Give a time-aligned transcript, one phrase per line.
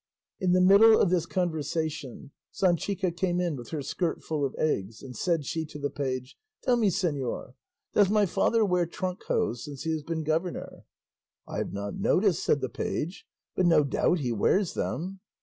[0.39, 5.03] In the middle of this conversation Sanchica came in with her skirt full of eggs,
[5.03, 7.53] and said she to the page, "Tell me, señor,
[7.93, 10.85] does my father wear trunk hose since he has been governor?"
[11.47, 15.19] "I have not noticed," said the page; "but no doubt he wears them."